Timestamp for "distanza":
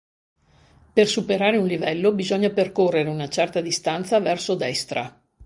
3.61-4.19